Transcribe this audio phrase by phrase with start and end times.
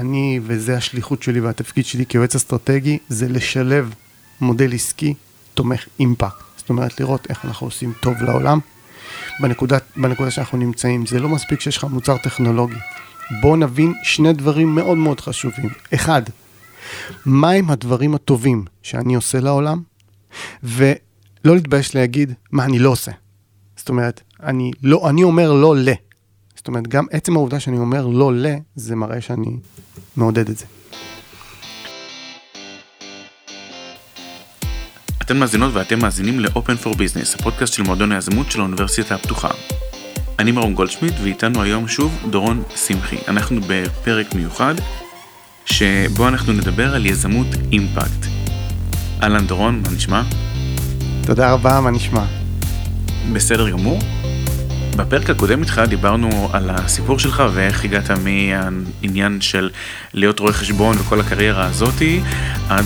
[0.00, 3.94] אני, וזה השליחות שלי והתפקיד שלי כיועץ אסטרטגי, זה לשלב
[4.40, 5.14] מודל עסקי
[5.54, 6.42] תומך אימפקט.
[6.56, 8.58] זאת אומרת, לראות איך אנחנו עושים טוב לעולם.
[9.40, 12.76] בנקודה, בנקודה שאנחנו נמצאים, זה לא מספיק שיש לך מוצר טכנולוגי.
[13.40, 15.70] בואו נבין שני דברים מאוד מאוד חשובים.
[15.94, 16.22] אחד,
[17.26, 19.82] מהם הדברים הטובים שאני עושה לעולם,
[20.62, 23.12] ולא להתבייש להגיד מה אני לא עושה.
[23.76, 25.88] זאת אומרת, אני, לא, אני אומר לא ל.
[26.56, 29.56] זאת אומרת, גם עצם העובדה שאני אומר לא ל, זה מראה שאני
[30.20, 30.64] מעודד את זה.
[35.22, 39.48] אתן מאזינות ואתם מאזינים ל-Open for Business, הפודקאסט של מועדון היזמות של האוניברסיטה הפתוחה.
[40.38, 43.16] אני מרום גולדשמיט ואיתנו היום שוב דורון שמחי.
[43.28, 44.74] אנחנו בפרק מיוחד
[45.64, 48.26] שבו אנחנו נדבר על יזמות אימפקט.
[49.22, 50.22] אהלן דורון, מה נשמע?
[51.26, 52.24] תודה רבה, מה נשמע?
[53.32, 53.98] בסדר גמור.
[55.00, 59.70] בפרק הקודם איתך דיברנו על הסיפור שלך ואיך הגעת מהעניין של
[60.14, 62.20] להיות רואה חשבון וכל הקריירה הזאתי
[62.68, 62.84] עד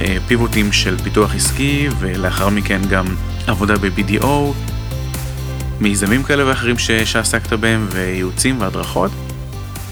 [0.00, 3.06] לפיבוטים של פיתוח עסקי ולאחר מכן גם
[3.46, 4.26] עבודה ב-BDO,
[5.80, 9.10] מיזמים כאלה ואחרים שעסקת בהם וייעוצים והדרכות.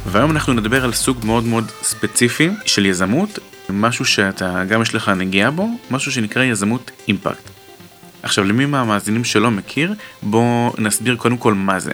[0.06, 3.38] והיום אנחנו נדבר על סוג מאוד מאוד ספציפי של יזמות,
[3.70, 7.57] משהו שאתה גם יש לך נגיעה בו, משהו שנקרא יזמות אימפקט.
[8.28, 11.92] עכשיו למי מהמאזינים שלא מכיר, בואו נסביר קודם כל מה זה.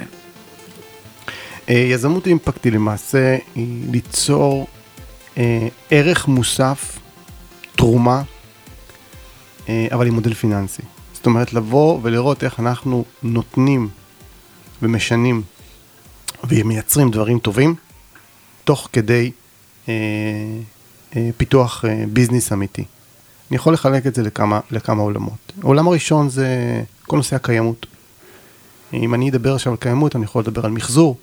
[1.68, 4.66] אה, יזמות אימפקט היא למעשה היא ליצור
[5.38, 6.98] אה, ערך מוסף,
[7.76, 8.22] תרומה,
[9.68, 10.82] אה, אבל עם מודל פיננסי.
[11.12, 13.88] זאת אומרת לבוא ולראות איך אנחנו נותנים
[14.82, 15.42] ומשנים
[16.48, 17.74] ומייצרים דברים טובים,
[18.64, 19.30] תוך כדי
[19.88, 19.94] אה,
[21.16, 22.84] אה, פיתוח אה, ביזנס אמיתי.
[23.54, 25.52] אני יכול לחלק את זה לכמה, לכמה עולמות.
[25.62, 26.48] העולם הראשון זה
[27.06, 27.86] כל נושא הקיימות.
[28.92, 31.16] אם אני אדבר עכשיו על קיימות, אני יכול לדבר על מחזור,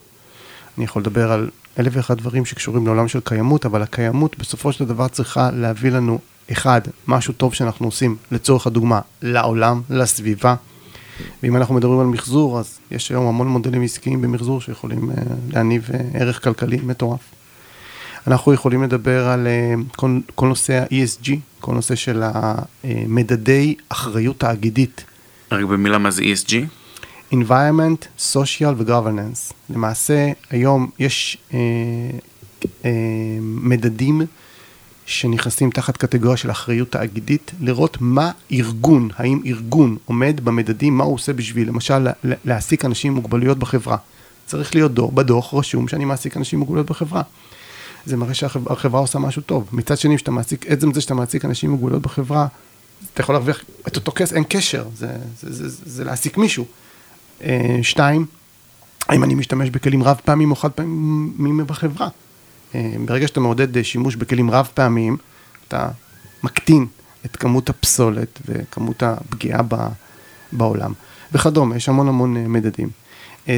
[0.77, 4.85] אני יכול לדבר על אלף ואחד דברים שקשורים לעולם של קיימות, אבל הקיימות בסופו של
[4.85, 6.19] דבר צריכה להביא לנו,
[6.51, 10.55] אחד, משהו טוב שאנחנו עושים, לצורך הדוגמה, לעולם, לסביבה.
[11.43, 15.13] ואם אנחנו מדברים על מחזור, אז יש היום המון מודלים עסקיים במחזור שיכולים uh,
[15.53, 17.40] להניב uh, ערך כלכלי מטורף.
[18.27, 25.03] אנחנו יכולים לדבר על uh, כל, כל נושא ה-ESG, כל נושא של המדדי אחריות תאגידית.
[25.51, 26.53] רק במילה מה זה ESG?
[27.33, 29.53] environment, social ו-governance.
[29.69, 31.53] למעשה, היום יש uh,
[32.61, 32.65] uh,
[33.41, 34.21] מדדים
[35.05, 41.13] שנכנסים תחת קטגוריה של אחריות תאגידית, לראות מה ארגון, האם ארגון עומד במדדים, מה הוא
[41.13, 43.97] עושה בשביל, למשל, להעסיק אנשים עם מוגבלויות בחברה.
[44.45, 47.21] צריך להיות דוח, בדוח רשום שאני מעסיק אנשים עם מוגבלויות בחברה.
[48.05, 49.69] זה מראה שהחברה עושה משהו טוב.
[49.71, 52.47] מצד שני, שאתה מעסיק, עצם זה שאתה מעסיק אנשים עם מוגבלויות בחברה,
[53.13, 55.07] אתה יכול להרוויח את אותו כסף, אין קשר, זה,
[55.39, 56.65] זה, זה, זה, זה להעסיק מישהו.
[57.43, 58.25] אה, שתיים,
[59.09, 62.07] האם אני משתמש בכלים רב פעמים או חד פעמים בחברה?
[62.75, 65.17] אה, ברגע שאתה מעודד אה, שימוש בכלים רב פעמיים,
[65.67, 65.89] אתה
[66.43, 66.85] מקטין
[67.25, 69.61] את כמות הפסולת וכמות הפגיעה
[70.51, 70.93] בעולם
[71.31, 72.89] וכדומה, יש המון המון מדדים.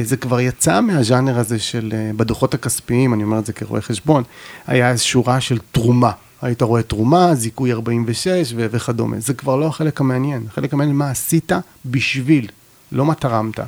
[0.02, 4.22] זה כבר יצא מהז'אנר הזה של, בדוחות הכספיים, אני אומר את זה כרואה חשבון,
[4.66, 6.10] היה איזו שורה של תרומה.
[6.42, 9.20] היית רואה תרומה, זיכוי 46 ו- וכדומה.
[9.20, 10.44] זה כבר לא החלק המעניין.
[10.48, 11.52] החלק המעניין מה עשית
[11.86, 12.48] בשביל,
[12.92, 13.58] לא מה תרמת.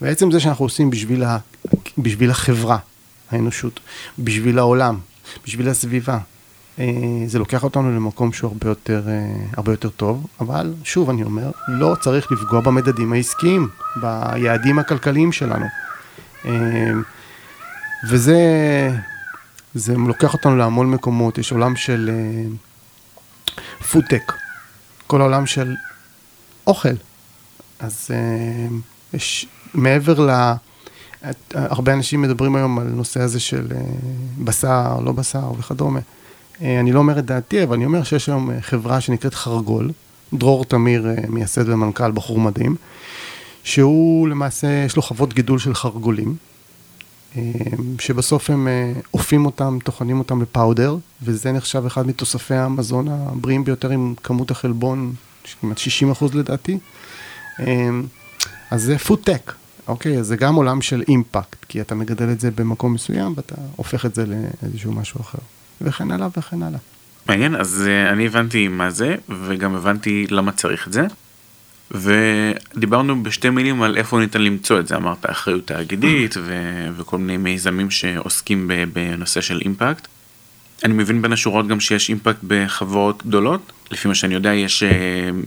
[0.00, 1.38] בעצם זה שאנחנו עושים בשביל, ה-
[1.98, 2.78] בשביל החברה,
[3.30, 3.80] האנושות,
[4.18, 4.98] בשביל העולם,
[5.46, 6.18] בשביל הסביבה.
[6.78, 6.84] אה,
[7.26, 11.50] זה לוקח אותנו למקום שהוא הרבה יותר, אה, הרבה יותר טוב, אבל שוב אני אומר,
[11.68, 15.66] לא צריך לפגוע במדדים העסקיים, ביעדים הכלכליים שלנו.
[16.44, 16.90] אה,
[18.10, 18.38] וזה
[19.74, 22.10] זה לוקח אותנו להמון מקומות, יש עולם של
[23.90, 24.32] פודטק,
[25.06, 25.74] כל העולם של
[26.66, 26.94] אוכל.
[27.78, 28.10] אז
[29.14, 30.52] יש מעבר ל...
[31.54, 33.66] הרבה אנשים מדברים היום על נושא הזה של
[34.44, 36.00] בשר, לא בשר וכדומה.
[36.62, 39.90] אה, אני לא אומר את דעתי, אבל אני אומר שיש היום אה, חברה שנקראת חרגול,
[40.34, 42.76] דרור תמיר מייסד ומנכ"ל, בחור מדהים,
[43.64, 46.36] שהוא למעשה, יש לו חוות גידול של חרגולים,
[47.98, 48.68] שבסוף הם
[49.14, 55.14] אופים אותם, טוחנים אותם בפאודר, וזה נחשב אחד מתוספי המזון הבריאים ביותר עם כמות החלבון,
[55.60, 56.78] כמעט 60 אחוז לדעתי.
[58.70, 59.52] אז זה פודטק,
[59.88, 60.24] אוקיי?
[60.24, 64.14] זה גם עולם של אימפקט, כי אתה מגדל את זה במקום מסוים ואתה הופך את
[64.14, 65.38] זה לאיזשהו משהו אחר,
[65.80, 66.78] וכן הלאה וכן הלאה.
[67.28, 71.06] מעניין, אז uh, אני הבנתי מה זה, וגם הבנתי למה צריך את זה.
[71.90, 77.36] ודיברנו בשתי מילים על איפה ניתן למצוא את זה, אמרת אחריות תאגידית ו- וכל מיני
[77.36, 80.08] מיזמים שעוסקים בנושא של אימפקט.
[80.84, 83.72] אני מבין בין השורות גם שיש אימפקט בחברות גדולות.
[83.90, 84.90] לפי מה שאני יודע, יש אה,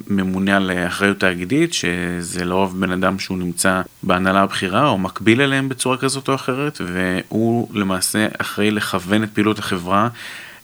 [0.08, 5.70] ממונה על אחריות תאגידית, שזה לרוב בן אדם שהוא נמצא בהנהלה הבכירה או מקביל אליהם
[5.70, 10.10] בצורה כזאת או אחרת, והוא למעשה אחראי לכוון את פעילות החברה.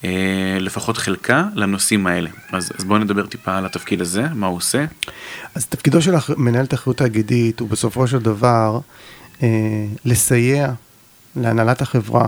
[0.04, 2.30] אה, לפחות חלקה לנושאים האלה.
[2.52, 4.86] אז, אז בואו נדבר טיפה על התפקיד הזה, מה הוא עושה.
[5.56, 8.80] אז תפקידו של מנהל אחריות תאגידית הוא בסופו של דבר
[9.44, 9.48] אה,
[10.06, 10.72] לסייע
[11.36, 12.28] להנהלת החברה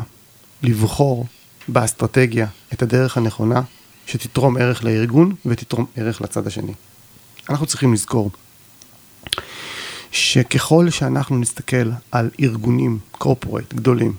[0.63, 1.25] לבחור
[1.67, 3.61] באסטרטגיה את הדרך הנכונה
[4.05, 6.73] שתתרום ערך לארגון ותתרום ערך לצד השני.
[7.49, 8.31] אנחנו צריכים לזכור
[10.11, 14.13] שככל שאנחנו נסתכל על ארגונים, קורפורט, גדולים,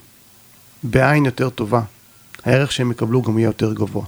[0.83, 1.83] בעין יותר טובה,
[2.45, 4.05] הערך שהם יקבלו גם יהיה יותר גבוה.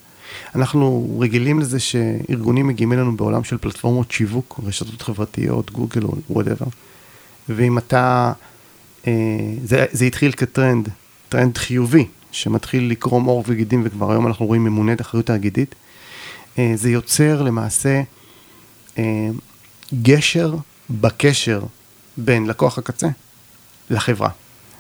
[0.55, 6.67] אנחנו רגילים לזה שארגונים מגיעים אלינו בעולם של פלטפורמות שיווק, רשתות חברתיות, גוגל או whatever.
[7.49, 8.33] ואם אתה,
[9.07, 9.13] אה,
[9.65, 10.89] זה, זה התחיל כטרנד,
[11.29, 15.75] טרנד חיובי, שמתחיל לקרום עור וגידים, וכבר היום אנחנו רואים ממונת אחריות תאגידית,
[16.59, 18.03] אה, זה יוצר למעשה
[18.99, 19.29] אה,
[20.03, 20.55] גשר
[20.91, 21.62] בקשר
[22.17, 23.09] בין לקוח הקצה
[23.91, 24.31] לחברה.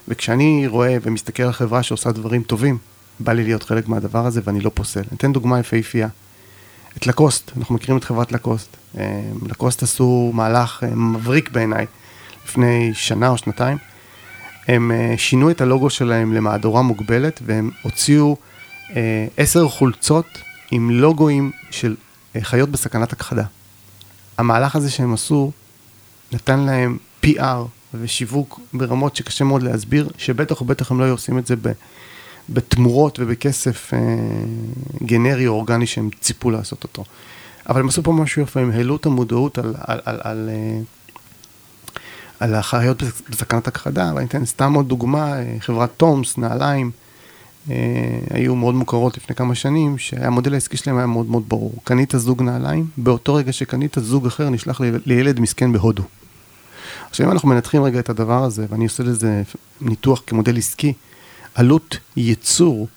[0.08, 2.78] וכשאני רואה ומסתכל על חברה שעושה דברים טובים,
[3.20, 5.02] בא לי להיות חלק מהדבר הזה ואני לא פוסל.
[5.14, 6.08] אתן דוגמה יפהפייה.
[6.96, 8.76] את לקוסט, אנחנו מכירים את חברת לקוסט.
[8.98, 11.86] אה, לקוסט עשו מהלך מבריק בעיניי
[12.44, 13.78] לפני שנה או שנתיים.
[14.68, 18.36] הם שינו את הלוגו שלהם למהדורה מוגבלת והם הוציאו
[19.36, 20.26] עשר חולצות
[20.70, 21.96] עם לוגוים של
[22.36, 23.44] אה, חיות בסכנת הכחדה.
[24.38, 25.52] המהלך הזה שהם עשו
[26.32, 27.58] נתן להם PR
[27.94, 31.54] ושיווק ברמות שקשה מאוד להסביר, שבטח ובטח הם לא היו עושים את זה
[32.48, 33.98] בתמורות ובכסף אה,
[35.02, 37.04] גנרי או אורגני שהם ציפו לעשות אותו.
[37.68, 40.80] אבל הם עשו פה משהו יפה, הם העלו את המודעות על, על, על, על, אה,
[42.40, 46.90] על החיות בסכנת הכחדה, ואני אתן סתם עוד דוגמה, אה, חברת תומס, נעליים,
[47.70, 47.76] אה,
[48.30, 51.72] היו מאוד מוכרות לפני כמה שנים, שהמודל העסקי שלהם היה מאוד מאוד ברור.
[51.84, 56.02] קנית זוג נעליים, באותו רגע שקנית זוג אחר נשלח לילד מסכן בהודו.
[57.10, 59.42] עכשיו אם אנחנו מנתחים רגע את הדבר הזה, ואני עושה לזה
[59.80, 60.92] ניתוח כמודל עסקי,
[61.54, 62.88] עלות ייצור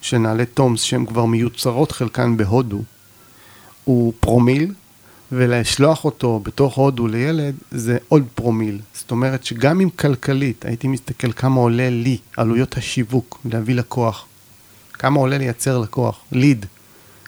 [0.00, 2.82] של נעלי תומס, שהן כבר מיוצרות חלקן בהודו,
[3.84, 4.72] הוא פרומיל
[5.32, 8.78] ולשלוח אותו בתוך הודו לילד זה עוד פרומיל.
[8.94, 14.26] זאת אומרת שגם אם כלכלית הייתי מסתכל כמה עולה לי עלויות השיווק להביא לקוח,
[14.92, 16.66] כמה עולה לייצר לקוח, lead,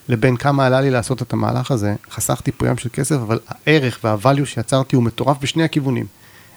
[0.08, 4.04] לבין כמה עלה לי לעשות את המהלך הזה, חסכתי פה ים של כסף, אבל הערך
[4.04, 6.06] וה value שיצרתי הוא מטורף בשני הכיוונים.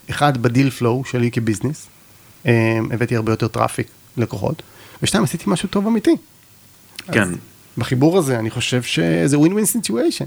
[0.10, 1.88] אחד, ב deal flow שלי כ business,
[2.46, 4.62] אה, הבאתי הרבה יותר traffic לקוחות,
[5.04, 6.16] ושתיים, עשיתי משהו טוב אמיתי.
[7.12, 7.30] כן.
[7.78, 10.26] בחיבור הזה אני חושב שזה win situation.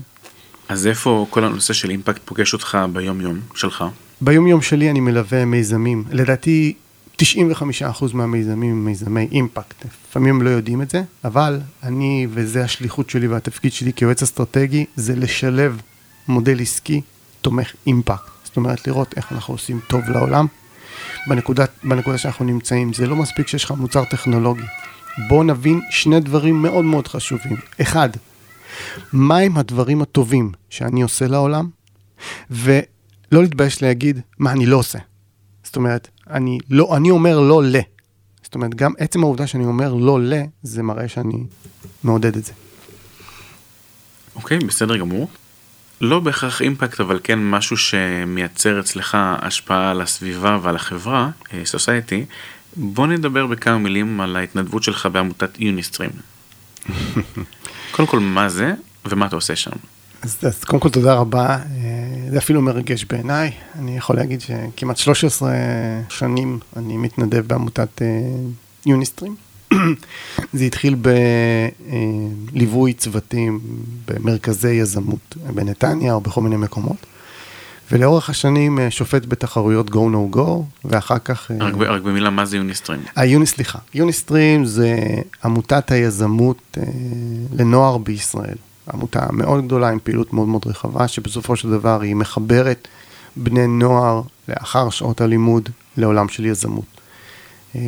[0.70, 3.84] אז איפה כל הנושא של impact פוגש אותך ביום יום שלך?
[4.20, 6.04] ביום יום שלי אני מלווה מיזמים.
[6.10, 6.74] לדעתי
[7.22, 7.22] 95%
[8.12, 9.84] מהמיזמים הם מיזמי impact.
[10.08, 14.84] לפעמים הם לא יודעים את זה, אבל אני, וזה השליחות שלי והתפקיד שלי כיועץ אסטרטגי,
[14.96, 15.80] זה לשלב
[16.28, 17.00] מודל עסקי
[17.40, 18.30] תומך אימפקט.
[18.44, 20.46] זאת אומרת, לראות איך אנחנו עושים טוב לעולם.
[21.26, 24.64] בנקודה, בנקודה שאנחנו נמצאים, זה לא מספיק שיש לך מוצר טכנולוגי.
[25.28, 27.56] בואו נבין שני דברים מאוד מאוד חשובים.
[27.80, 28.08] אחד,
[29.12, 31.68] מהם הדברים הטובים שאני עושה לעולם,
[32.50, 32.72] ולא
[33.32, 34.98] להתבייש להגיד מה אני לא עושה.
[35.64, 37.76] זאת אומרת, אני, לא, אני אומר לא ל.
[38.42, 41.44] זאת אומרת, גם עצם העובדה שאני אומר לא ל, זה מראה שאני
[42.04, 42.52] מעודד את זה.
[44.36, 45.28] אוקיי, okay, בסדר גמור.
[46.00, 51.30] לא בהכרח אימפקט, אבל כן משהו שמייצר אצלך השפעה על הסביבה ועל החברה,
[51.64, 52.18] סוסייטי.
[52.18, 52.24] אה,
[52.76, 56.10] בוא נדבר בכמה מילים על ההתנדבות שלך בעמותת יוניסטרים.
[57.90, 58.72] קודם כל, מה זה
[59.04, 59.70] ומה אתה עושה שם?
[60.22, 61.58] אז, אז קודם כל תודה רבה, אה,
[62.30, 63.50] זה אפילו מרגש בעיניי.
[63.78, 65.50] אני יכול להגיד שכמעט 13
[66.08, 68.02] שנים אני מתנדב בעמותת
[68.86, 69.36] יוניסטרים.
[69.72, 69.78] אה,
[70.52, 70.96] זה התחיל
[72.52, 73.60] בליווי צוותים
[74.08, 77.06] במרכזי יזמות בנתניה או בכל מיני מקומות.
[77.92, 80.48] ולאורך השנים אה, שופט בתחרויות go no go,
[80.84, 81.50] ואחר כך...
[81.60, 83.00] רק, ב, רק במילה, מה זה יוניסטרים?
[83.16, 83.78] היוני, סליחה.
[83.94, 84.98] יוניסטרים זה
[85.44, 86.82] עמותת היזמות אה,
[87.52, 88.56] לנוער בישראל.
[88.92, 92.88] עמותה מאוד גדולה עם פעילות מאוד מאוד רחבה, שבסופו של דבר היא מחברת
[93.36, 96.84] בני נוער לאחר שעות הלימוד לעולם של יזמות.
[97.76, 97.80] אה,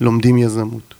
[0.00, 0.94] לומדים יזמות,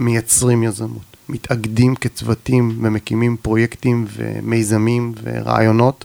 [0.00, 6.04] מייצרים יזמות, מתאגדים כצוותים ומקימים פרויקטים ומיזמים ורעיונות.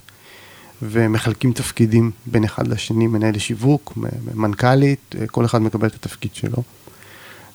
[0.81, 3.93] ומחלקים תפקידים בין אחד לשני, מנהל שיווק,
[4.33, 6.63] מנכ"לית, כל אחד מקבל את התפקיד שלו.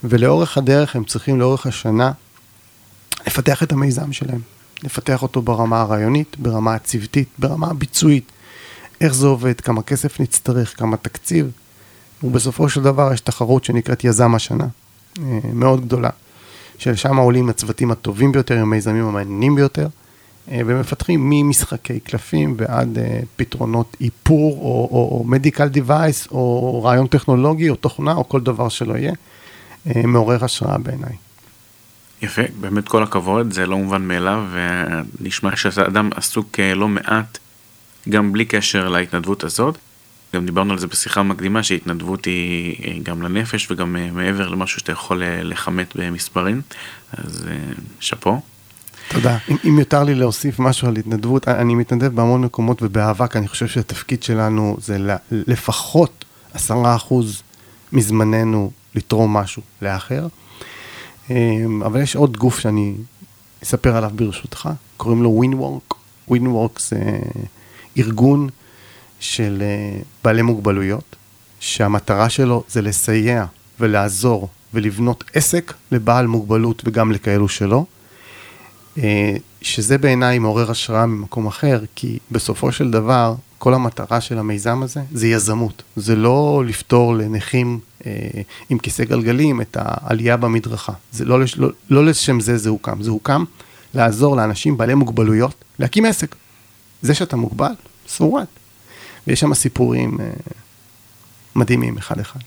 [0.04, 2.12] ולאורך הדרך הם צריכים לאורך השנה
[3.26, 4.40] לפתח את המיזם שלהם,
[4.83, 8.33] לפתח אותו ברמה הרעיונית, ברמה הצוותית, ברמה הביצועית,
[9.00, 11.50] איך זה עובד, כמה כסף נצטרך, כמה תקציב,
[12.23, 14.66] ובסופו של דבר יש תחרות שנקראת יזם השנה,
[15.18, 16.11] אה, מאוד גדולה,
[16.78, 20.05] שלשם עולים הצוותים הטובים ביותר, עם המיזמים המעניינים ביותר, אה,
[20.48, 27.70] ומפתחים ממשחקי קלפים ועד אה, פתרונות איפור, או, או, או מדיקל דיווייס, או רעיון טכנולוגי,
[27.70, 29.12] או תוכנה, או כל דבר שלא יהיה,
[29.86, 31.12] אה, מעורר השראה בעיניי.
[32.22, 34.44] יפה, באמת כל הכבוד, זה לא מובן מאליו,
[35.20, 37.38] ונשמע שאתה אדם עסוק לא מעט,
[38.08, 39.78] גם בלי קשר להתנדבות הזאת.
[40.34, 45.22] גם דיברנו על זה בשיחה מקדימה, שהתנדבות היא גם לנפש וגם מעבר למשהו שאתה יכול
[45.24, 46.62] לכמת במספרים,
[47.12, 47.48] אז
[48.00, 48.40] שאפו.
[49.08, 49.38] תודה.
[49.48, 53.48] אם, אם יותר לי להוסיף משהו על התנדבות, אני מתנדב בהמון מקומות ובאהבה, כי אני
[53.48, 57.42] חושב שהתפקיד שלנו זה לפחות עשרה אחוז
[57.92, 60.26] מזמננו לתרום משהו לאחר.
[61.30, 62.94] אמ, אבל יש עוד גוף שאני
[63.62, 65.94] אספר עליו ברשותך, קוראים לו WinWork.
[66.30, 67.18] WinWork זה
[67.98, 68.48] ארגון
[69.20, 71.16] של אה, בעלי מוגבלויות,
[71.60, 73.44] שהמטרה שלו זה לסייע
[73.80, 77.84] ולעזור ולבנות עסק לבעל מוגבלות וגם לכאלו שלא.
[78.98, 84.82] אה, שזה בעיניי מעורר השראה ממקום אחר, כי בסופו של דבר, כל המטרה של המיזם
[84.82, 85.82] הזה זה יזמות.
[85.96, 88.12] זה לא לפתור לנכים אה,
[88.70, 90.92] עם כיסא גלגלים את העלייה במדרכה.
[91.12, 93.02] זה לא, לא, לא לשם זה זה הוקם.
[93.02, 93.44] זה הוקם
[93.94, 96.34] לעזור לאנשים בעלי מוגבלויות להקים עסק.
[97.02, 97.72] זה שאתה מוגבל,
[98.20, 98.46] what?
[99.26, 100.30] ויש שם סיפורים אה,
[101.56, 102.40] מדהימים אחד-אחד.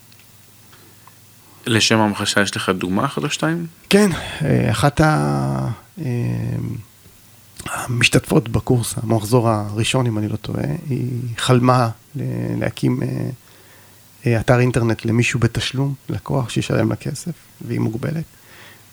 [1.70, 3.66] לשם המחשה יש לך דוגמה אחת או שתיים?
[3.90, 4.10] כן,
[4.42, 5.02] אה, אחת.
[5.02, 5.68] אה,
[7.66, 11.90] המשתתפות בקורס, המחזור הראשון, אם אני לא טועה, היא חלמה
[12.60, 13.00] להקים
[14.26, 18.24] אה, אתר אינטרנט למישהו בתשלום, לקוח שישלם לה כסף, והיא מוגבלת.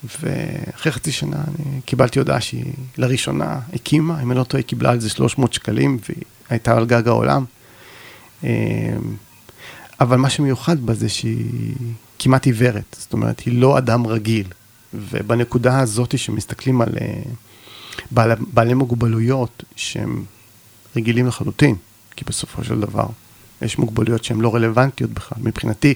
[0.04, 4.90] ואחרי חצי שנה אני קיבלתי הודעה שהיא לראשונה הקימה, אם אני לא טועה, היא קיבלה
[4.90, 7.44] על זה 300 שקלים, והיא הייתה על גג העולם.
[10.00, 11.74] אבל מה שמיוחד בה זה שהיא
[12.18, 14.46] כמעט עיוורת, זאת אומרת, היא לא אדם רגיל.
[14.94, 17.22] ובנקודה הזאת שמסתכלים על אה,
[18.10, 20.24] בעל, בעלי מוגבלויות שהם
[20.96, 21.74] רגילים לחלוטין,
[22.16, 23.06] כי בסופו של דבר
[23.62, 25.38] יש מוגבלויות שהן לא רלוונטיות בכלל.
[25.42, 25.94] מבחינתי,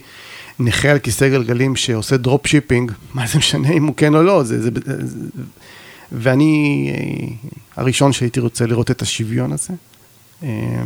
[0.58, 4.44] נכה על כיסא גלגלים שעושה drop shipping, מה זה משנה אם הוא כן או לא,
[4.44, 5.18] זה, זה, זה,
[6.12, 9.74] ואני אה, הראשון שהייתי רוצה לראות את השוויון הזה,
[10.42, 10.82] אה,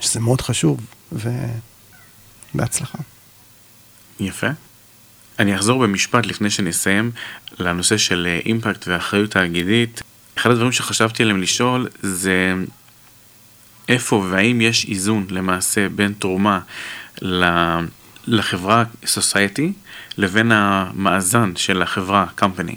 [0.00, 0.80] שזה מאוד חשוב,
[2.52, 2.98] ובהצלחה.
[4.20, 4.46] יפה.
[5.38, 7.10] אני אחזור במשפט לפני שנסיים
[7.58, 10.02] לנושא של אה, אימפקט ואחריות תאגידית.
[10.38, 12.54] אחד הדברים שחשבתי עליהם לשאול זה
[13.88, 16.60] איפה והאם יש איזון למעשה בין תרומה
[18.26, 19.72] לחברה סוסייטי
[20.18, 22.74] לבין המאזן של החברה company.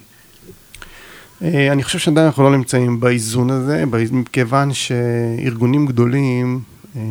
[1.41, 6.61] אה, אני חושב שעדיין אנחנו לא נמצאים באיזון הזה, מכיוון שארגונים גדולים
[6.95, 7.01] אה,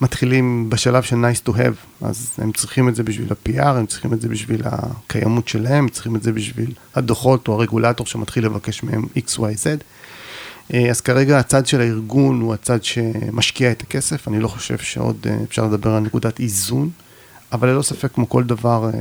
[0.00, 4.12] מתחילים בשלב של nice to have, אז הם צריכים את זה בשביל ה-PR, הם צריכים
[4.12, 8.82] את זה בשביל הקיימות שלהם, הם צריכים את זה בשביל הדוחות או הרגולטור שמתחיל לבקש
[8.82, 9.66] מהם XYZ.
[10.74, 15.26] אה, אז כרגע הצד של הארגון הוא הצד שמשקיע את הכסף, אני לא חושב שעוד
[15.26, 16.90] אה, אפשר לדבר על נקודת איזון,
[17.52, 19.00] אבל ללא ספק כמו כל דבר אה,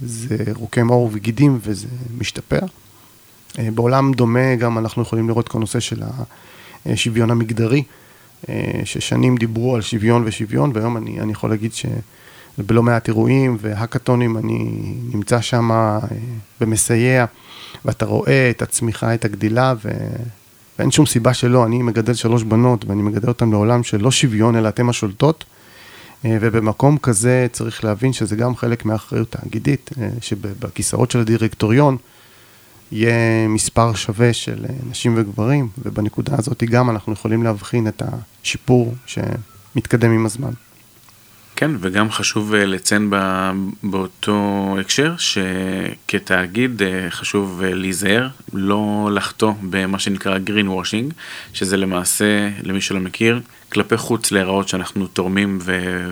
[0.00, 2.60] זה רוקם עור וגידים וזה משתפר.
[3.58, 6.02] בעולם דומה גם אנחנו יכולים לראות כל נושא של
[6.86, 7.82] השוויון המגדרי.
[8.48, 14.36] אה, ששנים דיברו על שוויון ושוויון, והיום אני, אני יכול להגיד שבלא מעט אירועים והאקתונים
[14.36, 14.70] אני
[15.12, 15.98] נמצא שם אה,
[16.60, 17.24] ומסייע,
[17.84, 19.88] ואתה רואה את הצמיחה, את הגדילה, ו...
[20.78, 21.66] ואין שום סיבה שלא.
[21.66, 25.44] אני מגדל שלוש בנות, ואני מגדל אותן לעולם של לא שוויון, אלא אתם השולטות.
[26.24, 29.90] אה, ובמקום כזה צריך להבין שזה גם חלק מהאחריות תאגידית,
[30.20, 31.96] שבכיסאות של הדירקטוריון,
[32.92, 38.02] יהיה מספר שווה של אה, נשים וגברים, ובנקודה הזאת גם אנחנו יכולים להבחין את
[38.42, 40.50] השיפור שמתקדם עם הזמן.
[41.56, 43.10] כן, וגם חשוב אה, לציין
[43.82, 51.14] באותו הקשר שכתאגיד אה, חשוב להיזהר, לא לחטוא במה שנקרא green washing,
[51.52, 53.40] שזה למעשה, למי שלא מכיר,
[53.72, 55.58] כלפי חוץ להיראות שאנחנו תורמים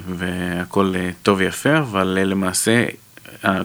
[0.08, 2.84] והכל טוב ויפה, אבל למעשה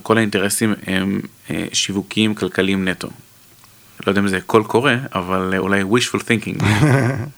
[0.03, 3.10] כל האינטרסים הם אה, שיווקיים כלכליים נטו.
[4.06, 6.63] לא יודע אם זה קול קורא, אבל אולי wishful thinking.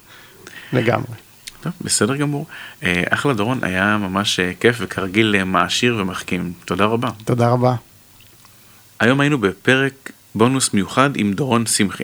[0.74, 1.16] לגמרי.
[1.62, 2.46] טוב, בסדר גמור.
[2.84, 6.54] אה, אחלה דורון, היה ממש אה, כיף וכרגיל מעשיר ומחכים.
[6.66, 7.10] תודה רבה.
[7.26, 7.76] תודה רבה.
[9.00, 12.04] היום היינו בפרק בונוס מיוחד עם דורון שמחי.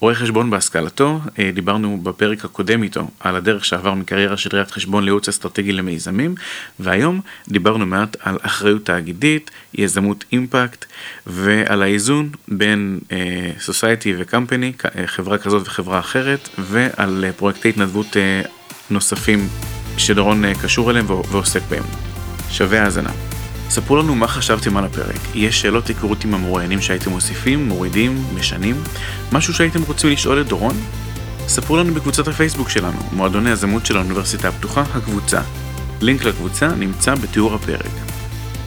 [0.00, 5.04] רואה חשבון בהשכלתו, אה, דיברנו בפרק הקודם איתו על הדרך שעבר מקריירה של ראיית חשבון
[5.04, 6.34] לייעוץ אסטרטגי למיזמים,
[6.80, 10.84] והיום דיברנו מעט על אחריות תאגידית, יזמות אימפקט,
[11.26, 13.70] ועל האיזון בין uh,
[14.18, 14.72] וקמפני,
[15.06, 18.48] חברה כזאת וחברה אחרת, ועל פרויקטי התנדבות uh,
[18.90, 19.48] נוספים
[19.96, 21.84] שדורון קשור אליהם ועוסק בהם.
[22.50, 23.37] שווה האזנה.
[23.70, 25.20] ספרו לנו מה חשבתם על הפרק.
[25.34, 28.82] יש שאלות היכרות עם המרואיינים שהייתם מוסיפים, מורידים, משנים?
[29.32, 30.76] משהו שהייתם רוצים לשאול את דורון?
[31.46, 35.40] ספרו לנו בקבוצת הפייסבוק שלנו, מועדון היזמות של האוניברסיטה הפתוחה, הקבוצה.
[36.00, 37.90] לינק לקבוצה נמצא בתיאור הפרק.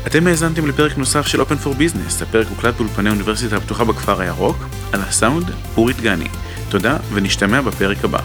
[0.07, 4.57] אתם האזנתם לפרק נוסף של Open for Business, הפרק הוקלט באולפני האוניברסיטה הפתוחה בכפר הירוק,
[4.93, 6.27] על הסאונד, אורית גני.
[6.69, 8.19] תודה ונשתמע בפרק הבא.